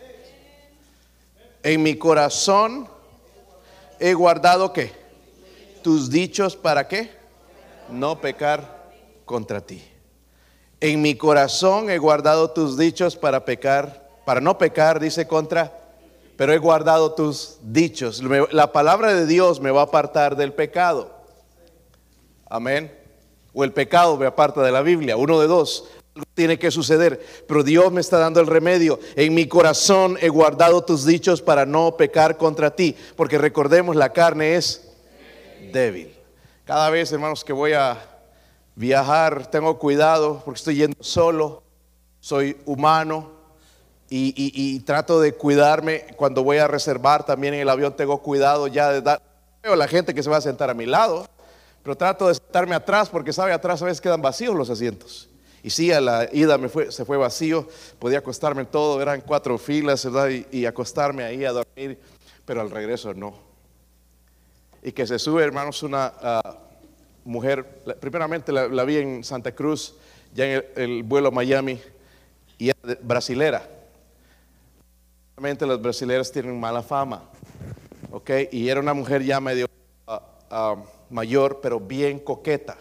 [1.62, 2.88] En mi corazón
[4.00, 4.90] he guardado qué?
[5.80, 7.08] Tus dichos para qué?
[7.88, 8.90] No pecar
[9.24, 9.80] contra ti.
[10.80, 15.72] En mi corazón he guardado tus dichos para pecar, para no pecar, dice contra,
[16.36, 18.20] pero he guardado tus dichos.
[18.50, 21.14] La palabra de Dios me va a apartar del pecado.
[22.50, 23.02] Amén
[23.54, 25.84] o el pecado me aparta de la Biblia, uno de dos.
[26.34, 29.00] Tiene que suceder, pero Dios me está dando el remedio.
[29.16, 34.12] En mi corazón he guardado tus dichos para no pecar contra ti, porque recordemos, la
[34.12, 34.92] carne es
[35.72, 36.14] débil.
[36.64, 37.98] Cada vez, hermanos, que voy a
[38.74, 41.62] viajar, tengo cuidado porque estoy yendo solo,
[42.20, 43.32] soy humano
[44.10, 46.04] y, trato de cuidarme.
[46.16, 49.22] Cuando voy a reservar también en el avión, tengo cuidado ya de dar.
[49.62, 51.26] Veo la gente que se va a sentar a mi lado
[51.82, 55.28] pero trato de estarme atrás porque sabe, atrás a veces quedan vacíos los asientos.
[55.62, 59.56] Y sí, a la ida me fue, se fue vacío, podía acostarme todo, eran cuatro
[59.58, 60.30] filas, ¿verdad?
[60.50, 62.00] Y, acostarme ahí a dormir,
[62.44, 63.34] pero al regreso no.
[64.82, 66.58] Y que se sube, hermanos, una ah,
[67.24, 67.64] mujer,
[68.00, 69.94] primeramente la, vi en Santa Cruz,
[70.34, 71.80] ya en el, vuelo a Miami,
[72.58, 73.68] y era brasilera.
[75.36, 77.22] Realmente las brasileras tienen mala fama,
[78.10, 78.30] ¿ok?
[78.50, 79.66] Y era una mujer ya medio...
[80.08, 80.76] Ah, ah,
[81.12, 82.78] mayor, pero bien coqueta.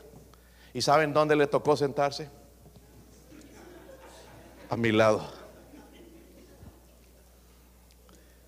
[0.73, 2.29] ¿Y saben dónde le tocó sentarse?
[4.71, 5.21] A mi lado.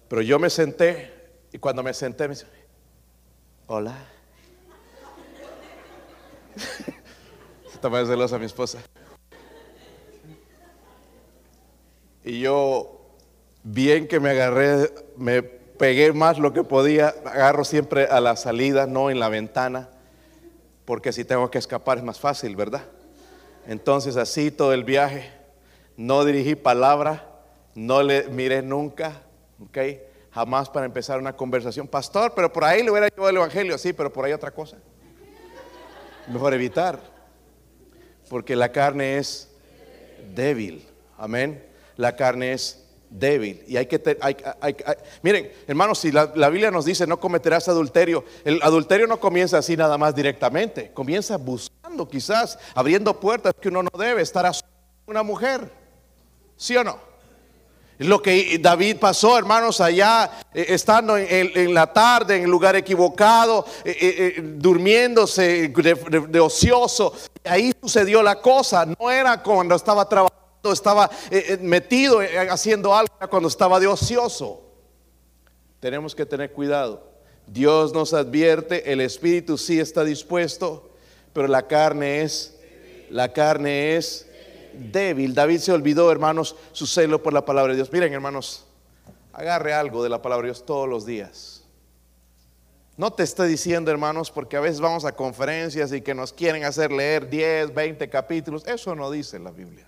[0.08, 1.12] Pero yo me senté
[1.52, 2.48] y cuando me senté me dice,
[3.68, 3.94] hola.
[7.74, 8.80] Estaba celosa mi esposa.
[12.24, 13.18] Y yo,
[13.64, 18.88] bien que me agarré, me pegué más lo que podía, agarro siempre a la salida,
[18.88, 19.90] no en la ventana,
[20.86, 22.86] porque si tengo que escapar es más fácil, ¿verdad?
[23.68, 25.43] Entonces así todo el viaje,
[25.98, 27.30] no dirigí palabra,
[27.76, 29.22] no le miré nunca,
[29.64, 29.78] ¿ok?
[30.32, 31.88] Jamás para empezar una conversación.
[31.88, 34.78] Pastor, pero por ahí le hubiera llevado el Evangelio, sí, pero por ahí otra cosa.
[36.28, 37.00] Mejor evitar,
[38.30, 39.52] porque la carne es
[40.34, 41.64] débil, amén.
[41.96, 43.64] La carne es débil.
[43.68, 44.02] Y hay que,
[45.22, 49.78] miren, hermanos, si la, Biblia nos dice no cometerás adulterio, el adulterio no comienza así
[49.78, 54.52] nada más directamente, comienza buscando quizás, abriendo puertas que uno no debe, estar a
[55.06, 55.70] una mujer,
[56.64, 56.98] ¿sí o no?
[57.98, 63.66] Lo que David pasó, hermanos, allá, eh, estando en, la tarde, en el lugar equivocado,
[63.84, 63.96] eh,
[64.38, 67.14] eh, durmiéndose de, de ocioso.
[67.44, 70.40] Ahí sucedió la cosa, no era cuando estaba trabajando
[70.72, 71.12] estaba
[71.60, 74.62] metido haciendo algo cuando estaba de ocioso.
[75.82, 77.04] Tenemos que tener cuidado.
[77.46, 80.90] Dios nos advierte, el espíritu sí está dispuesto,
[81.34, 82.56] pero la carne es,
[83.10, 84.26] la carne es
[84.78, 85.34] débil.
[85.34, 87.92] David se olvidó, hermanos, su celo por la palabra de Dios.
[87.92, 88.66] Miren, hermanos,
[89.32, 91.64] agarre algo de la palabra de Dios todos los días.
[92.96, 96.64] No te estoy diciendo, hermanos, porque a veces vamos a conferencias y que nos quieren
[96.64, 98.66] hacer leer 10, 20 capítulos.
[98.68, 99.88] Eso no dice la Biblia.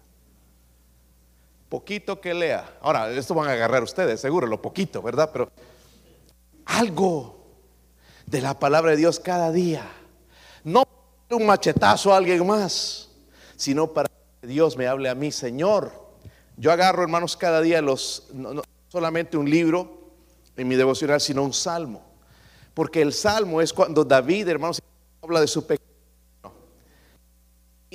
[1.70, 2.78] poquito que lea.
[2.82, 5.30] Ahora, esto van a agarrar ustedes, seguro, lo poquito, ¿verdad?
[5.32, 5.52] Pero
[6.66, 7.46] algo
[8.26, 9.88] de la palabra de Dios cada día.
[10.64, 10.84] No
[11.30, 13.10] un machetazo a alguien más,
[13.56, 14.10] sino para
[14.46, 15.92] Dios me hable a mí, Señor.
[16.58, 20.14] Yo agarro, hermanos, cada día los, no, solamente un libro
[20.56, 22.04] en mi devocional, sino un salmo.
[22.74, 24.82] Porque el salmo es cuando David, hermanos,
[25.22, 25.86] habla de su pecado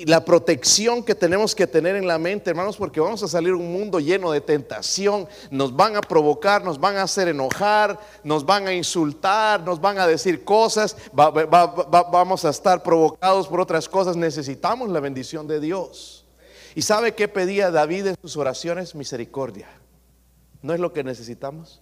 [0.01, 3.53] y la protección que tenemos que tener en la mente, hermanos, porque vamos a salir
[3.53, 8.43] un mundo lleno de tentación, nos van a provocar, nos van a hacer enojar, nos
[8.43, 14.15] van a insultar, nos van a decir cosas, vamos a estar provocados por otras cosas,
[14.15, 16.20] necesitamos la bendición de Dios.
[16.75, 18.95] ¿Y sabe qué pedía David en sus oraciones?
[18.95, 19.67] Misericordia.
[20.61, 21.81] ¿No es lo que necesitamos?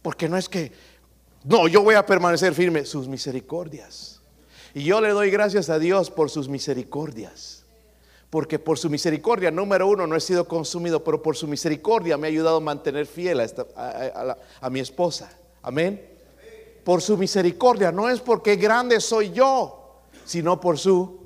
[0.00, 0.72] Porque no es que,
[1.44, 4.20] no, yo voy a permanecer firme, sus misericordias.
[4.74, 7.64] Y yo le doy gracias a Dios por sus misericordias.
[8.30, 12.26] Porque por su misericordia, número uno, no he sido consumido, pero por su misericordia me
[12.26, 15.30] ha ayudado a mantener fiel a, mi esposa.
[15.62, 16.08] Amén.
[16.82, 21.21] Por su misericordia, no es porque grande soy yo, sino por su...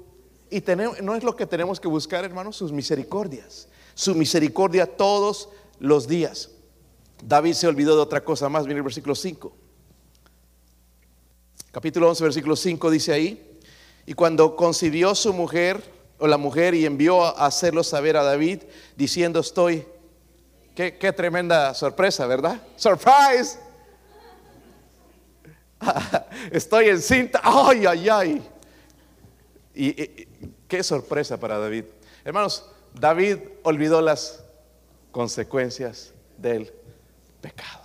[0.51, 3.69] Y tenemos, no es lo que tenemos que buscar, hermanos, sus misericordias.
[3.95, 6.51] Su misericordia todos los días.
[7.25, 9.67] David se olvidó de otra cosa más, viene el versículo 5
[11.77, 13.61] capítulo 11, versículo 5 dice ahí,
[14.07, 15.85] y cuando concibió su mujer
[16.19, 18.63] o la mujer y envió a hacerlo saber a David,
[18.97, 19.87] diciendo estoy,
[20.75, 22.63] qué, tremenda sorpresa, ¿verdad?
[22.77, 23.59] Surprise.
[26.51, 28.51] estoy encinta, ay, ay, ay.
[29.79, 30.27] Y,
[30.67, 31.85] qué sorpresa para David.
[32.25, 34.43] Hermanos, David olvidó las
[35.13, 36.73] consecuencias del
[37.43, 37.83] pecado.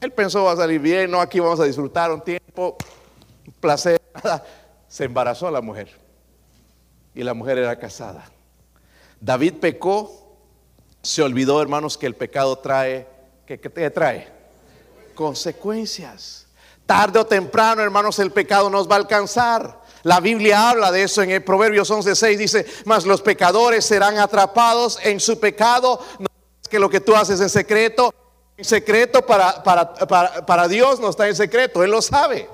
[0.00, 2.76] Él pensó va a salir bien, no, aquí vamos a disfrutar un tiempo
[3.58, 4.00] placer,
[4.88, 5.90] se embarazó la mujer.
[7.12, 8.30] Y la mujer era casada.
[9.20, 10.38] David pecó,
[11.02, 13.08] se olvidó, hermanos, que el pecado trae,
[13.46, 14.28] ¿qué, te trae?
[15.14, 16.46] Consecuencias.
[16.84, 19.85] Tarde o temprano, hermanos, el pecado nos va a alcanzar.
[20.06, 25.00] La Biblia habla de eso en el Proverbios 11:6 dice, "Mas los pecadores serán atrapados
[25.02, 26.28] en su pecado, no
[26.62, 28.14] es que lo que tú haces en secreto,
[28.56, 32.48] en secreto para, para, para Dios no está en secreto, él lo sabe."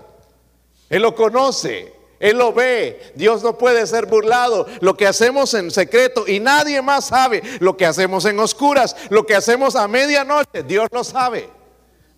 [0.88, 3.12] Él lo conoce, Él lo ve.
[3.16, 4.66] Dios no puede ser burlado.
[4.80, 7.42] Lo que hacemos en secreto y nadie más sabe.
[7.60, 11.48] Lo que hacemos en oscuras, lo que hacemos a medianoche, Dios lo sabe.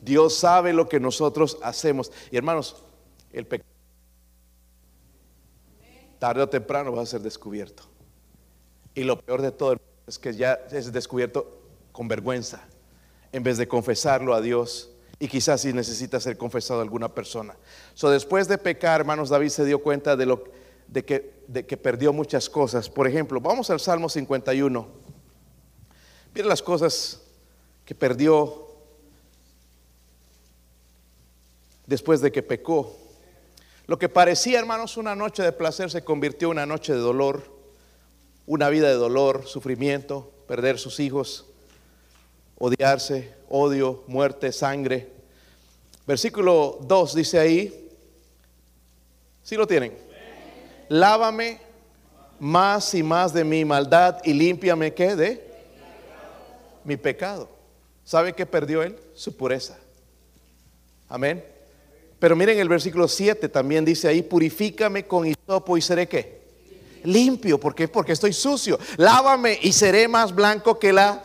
[0.01, 2.11] Dios sabe lo que nosotros hacemos.
[2.33, 2.77] Y hermanos,
[3.33, 3.74] el pecado
[6.19, 7.85] tarde o temprano va a ser descubierto.
[8.95, 11.61] Y lo peor de todo es que ya es descubierto
[11.93, 12.63] con vergüenza.
[13.33, 17.57] En vez de confesarlo a Dios y quizás si necesita ser confesado a alguna persona.
[17.95, 20.45] So, después de pecar, hermanos, David se dio cuenta de, lo,
[20.89, 22.89] de, que, de que perdió muchas cosas.
[22.89, 24.87] Por ejemplo, vamos al Salmo 51.
[26.35, 27.23] Miren las cosas
[27.85, 28.69] que perdió
[31.87, 32.97] después de que pecó.
[33.87, 37.43] Lo que parecía, hermanos, una noche de placer se convirtió en una noche de dolor,
[38.47, 41.47] una vida de dolor, sufrimiento, perder sus hijos,
[42.57, 45.11] odiarse, odio, muerte, sangre.
[46.07, 47.91] Versículo 2 dice ahí,
[49.43, 49.97] si lo tienen?
[50.89, 51.61] Lávame
[52.39, 55.55] más y más de mi maldad y límpiame que de
[56.85, 57.49] mi pecado.
[58.05, 58.99] ¿Sabe qué perdió él?
[59.15, 59.79] Su pureza.
[61.09, 61.54] Amén.
[62.19, 66.43] Pero miren el versículo 7 también dice ahí, purifícame con hisopo y seré qué?
[67.05, 67.89] Limpio, ¿por?
[67.89, 68.79] Porque estoy sucio.
[68.97, 71.23] Lávame y seré más blanco que la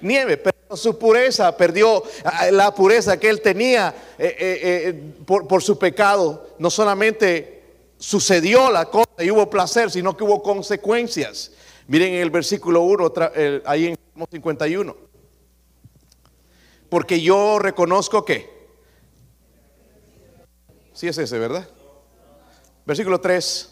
[0.00, 0.36] nieve
[0.74, 6.54] su pureza, perdió ah, la pureza que él tenía eh, eh, eh, por, su pecado.
[6.58, 7.62] No solamente
[7.98, 11.52] sucedió la cosa y hubo placer, sino que hubo consecuencias.
[11.86, 13.12] Miren en el versículo 1,
[13.64, 13.98] ahí en
[14.30, 14.96] 51.
[16.88, 18.55] Porque yo reconozco que,
[20.96, 21.68] si es ese, ¿verdad?
[22.86, 23.70] Versículo 3,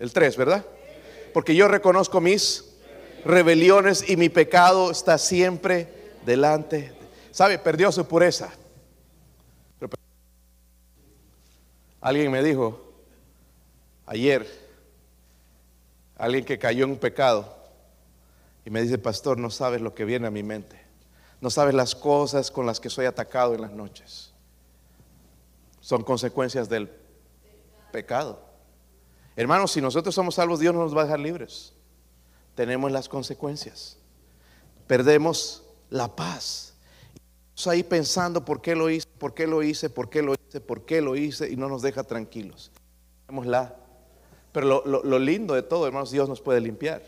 [0.00, 0.64] el 3, ¿verdad?
[1.32, 2.64] Porque yo reconozco mis
[3.24, 6.92] rebeliones y mi pecado está siempre delante.
[7.30, 7.60] ¿Sabe?
[7.60, 8.50] Perdió su pureza.
[12.00, 12.92] Alguien me dijo
[14.06, 14.46] ayer,
[16.16, 17.56] alguien que cayó en un pecado,
[18.64, 20.76] y me dice, pastor, no sabes lo que viene a mi mente.
[21.40, 24.33] No sabes las cosas con las que soy atacado en las noches.
[25.84, 26.90] Son consecuencias del
[27.92, 28.40] pecado.
[29.36, 31.74] Hermanos, si nosotros somos salvos, Dios nos va a dejar libres
[32.54, 33.98] tenemos las consecuencias.
[34.86, 36.74] Perdemos la paz.
[37.54, 40.60] Estamos ahí pensando por qué lo hice, por qué lo hice, por qué lo hice,
[40.60, 42.70] por qué lo hice y no nos deja tranquilos.
[43.26, 43.76] Tenemos la.
[44.52, 47.02] Pero lo, lindo de todo, hermanos, Dios nos puede limpiar.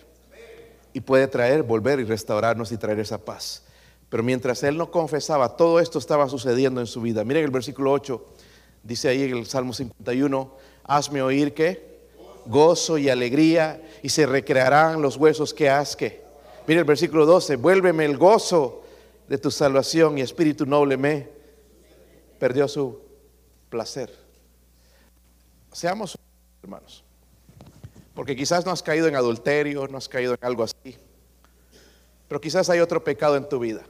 [0.93, 3.65] y puede traer, volver y restaurarnos y traer esa paz.
[4.09, 7.23] Pero mientras él no confesaba, todo esto estaba sucediendo en su vida.
[7.23, 8.27] Miren el versículo 8,
[8.87, 11.97] dice ahí en el Salmo 51, hazme oír que
[12.47, 16.23] gozo y alegría y se recrearán los huesos que asque.
[16.67, 18.85] Mire el versículo 12, vuélveme el gozo
[19.29, 21.29] de tu salvación y espíritu noble me
[22.39, 23.01] perdió su
[23.69, 24.13] placer.
[25.73, 26.17] Seamos
[26.63, 27.05] hermanos,
[28.15, 30.97] porque quizás no has caído en adulterio, no has caído en algo así,
[32.29, 33.83] pero quizás hay otro pecado en tu vida.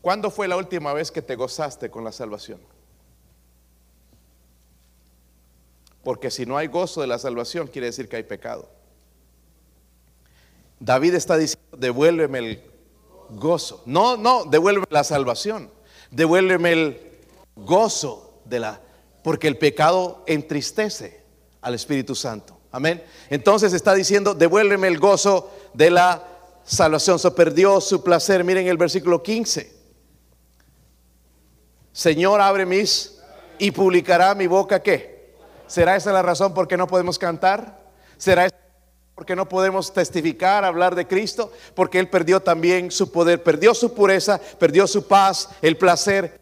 [0.00, 2.60] ¿Cuándo fue la última vez que te gozaste con la salvación?
[6.04, 8.68] Porque si no hay gozo de la salvación, quiere decir que hay pecado.
[10.78, 12.62] David está diciendo, devuélveme el
[13.30, 13.82] gozo.
[13.86, 15.70] No, no, devuélveme la salvación.
[16.10, 17.00] Devuélveme el
[17.56, 18.80] gozo de la...
[19.22, 21.22] Porque el pecado entristece
[21.62, 22.60] al Espíritu Santo.
[22.70, 23.02] Amén.
[23.30, 26.22] Entonces está diciendo, devuélveme el gozo de la
[26.64, 27.18] salvación.
[27.18, 28.44] Se perdió su placer.
[28.44, 29.72] Miren el versículo 15.
[31.92, 33.18] Señor, abre mis
[33.58, 35.13] y publicará mi boca qué.
[35.66, 37.80] ¿Será esa la razón por qué no podemos cantar?
[38.16, 38.54] ¿Será esa
[39.14, 41.52] porque no podemos testificar, hablar de Cristo?
[41.74, 46.40] Porque Él perdió también su poder, perdió su pureza, perdió su paz, el placer,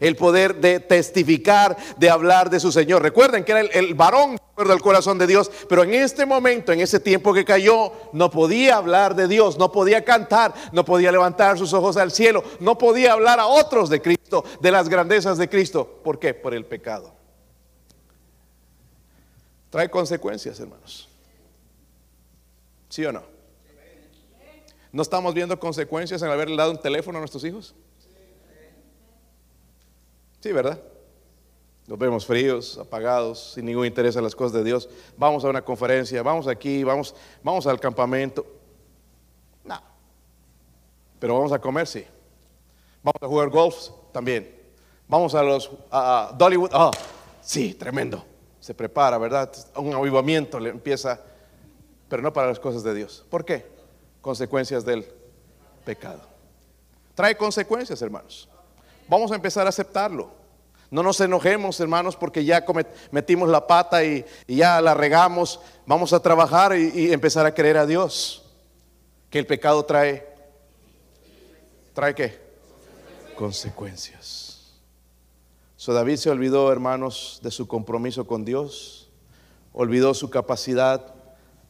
[0.00, 3.02] el poder de testificar, de hablar de su Señor.
[3.02, 7.00] Recuerden que era el, varón del corazón de Dios, pero en este momento, en ese
[7.00, 11.72] tiempo que cayó, no podía hablar de Dios, no podía cantar, no podía levantar sus
[11.72, 16.00] ojos al cielo, no podía hablar a otros de Cristo, de las grandezas de Cristo.
[16.04, 16.34] ¿Por qué?
[16.34, 17.17] Por el pecado.
[19.70, 21.08] Trae consecuencias, hermanos.
[22.88, 23.22] ¿Sí o no?
[24.90, 27.74] ¿No estamos viendo consecuencias en haberle dado un teléfono a nuestros hijos?
[30.40, 30.80] Sí, ¿verdad?
[31.86, 34.88] Nos vemos fríos, apagados, sin ningún interés en las cosas de Dios.
[35.16, 38.46] Vamos a una conferencia, vamos aquí, vamos, vamos al campamento.
[39.64, 39.80] No.
[41.18, 42.04] Pero vamos a comer, sí.
[43.02, 44.54] Vamos a jugar golf también.
[45.06, 46.70] Vamos a los a Dollywood.
[46.72, 46.90] Ah,
[47.40, 48.24] sí, tremendo.
[48.60, 49.52] Se prepara, ¿verdad?
[49.76, 51.20] Un avivamiento le empieza
[52.08, 53.24] pero no para las cosas de Dios.
[53.28, 53.66] ¿Por qué?
[54.20, 55.06] Consecuencias del
[55.84, 56.22] pecado.
[57.14, 58.48] Trae consecuencias, hermanos.
[59.08, 60.30] Vamos a empezar a aceptarlo.
[60.90, 62.64] No nos enojemos, hermanos, porque ya
[63.10, 65.60] metimos la pata y, ya la regamos.
[65.84, 68.44] Vamos a trabajar y, empezar a creer a Dios.
[69.28, 70.26] Que el pecado trae.
[71.92, 72.38] ¿Trae qué?
[73.36, 74.47] Consecuencias.
[75.78, 79.12] So David se olvidó, hermanos, de su compromiso con Dios.
[79.72, 81.14] Olvidó su capacidad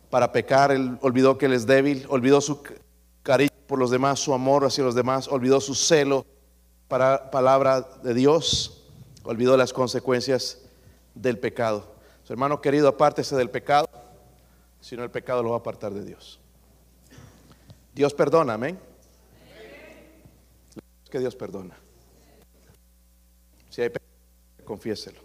[0.09, 2.63] para pecar, él olvidó que él es débil, olvidó su
[3.23, 6.25] cariño por los demás, su amor hacia los demás, olvidó su celo
[6.89, 8.83] para palabra de Dios,
[9.25, 10.63] olvidó las consecuencias
[11.15, 11.85] del pecado.
[12.25, 13.91] Su hermano querido, apártese del pecado,
[14.81, 16.41] si no el pecado lo va a apartar de Dios.
[17.95, 18.79] Dios perdona, amén.
[21.11, 21.77] Que Dios perdona.
[24.69, 25.19] Confiéselo.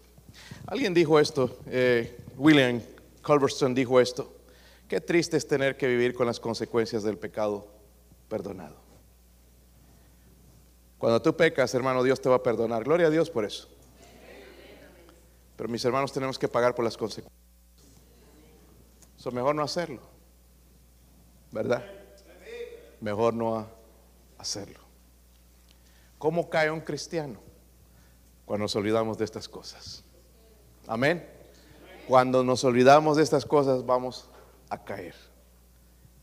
[0.68, 2.82] Alguien dijo esto, eh, William
[3.22, 4.34] Culverstone dijo esto.
[4.88, 7.68] Qué triste es tener que vivir con las consecuencias del pecado
[8.30, 8.78] perdonado.
[10.98, 12.86] Cuando tú pecas, hermano, Dios te va a perdonar.
[12.86, 13.68] Gloria a Dios por eso.
[15.58, 17.38] Pero mis hermanos tenemos que pagar por las consecuencias.
[19.20, 20.00] Es mejor no hacerlo.
[21.52, 21.84] ¿Verdad?
[23.02, 23.68] Mejor no
[24.38, 24.80] hacerlo.
[26.18, 27.53] ¿Cómo cae un cristiano?
[28.46, 30.04] Cuando nos olvidamos de estas cosas.
[30.88, 31.28] Amén.
[32.08, 34.28] Cuando nos olvidamos de estas cosas, vamos
[34.70, 35.16] a caer.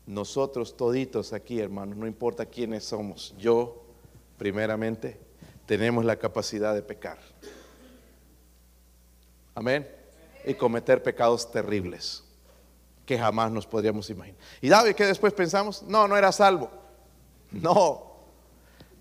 [0.05, 3.83] Nosotros toditos aquí, hermanos, no importa quiénes somos, yo
[4.37, 5.19] primeramente
[5.65, 7.17] tenemos la capacidad de pecar.
[9.55, 9.87] Amén.
[10.45, 12.23] Y cometer pecados terribles
[13.05, 14.39] que jamás nos podríamos imaginar.
[14.61, 15.83] ¿Y David que después pensamos?
[15.83, 16.69] No, no era salvo.
[17.51, 18.15] No,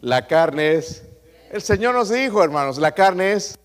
[0.00, 1.04] la carne es...
[1.50, 3.58] El Señor nos dijo, hermanos, la carne es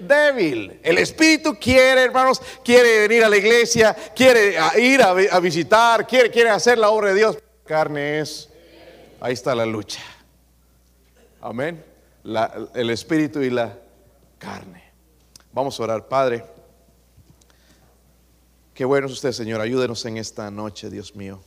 [0.00, 0.80] débil.
[0.82, 6.50] El Espíritu quiere, hermanos, quiere venir a la iglesia, quiere ir a, visitar, quiere, quiere
[6.50, 7.38] hacer la obra de Dios.
[7.64, 8.50] Carne es,
[9.20, 10.02] ahí está la lucha.
[11.40, 11.84] Amén.
[12.74, 13.78] el Espíritu y la
[14.38, 14.92] carne.
[15.52, 16.44] Vamos a orar, Padre.
[18.74, 19.60] Qué bueno es usted, Señor.
[19.60, 21.40] Ayúdenos en esta noche, Dios mío.